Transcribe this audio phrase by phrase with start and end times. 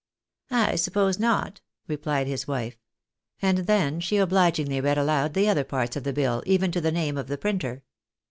[0.49, 2.75] "I suppose not," replied his wife.
[3.39, 6.91] And then she obhgingly read aloud the other parts of the bill, even to the
[6.91, 7.83] name of the printer.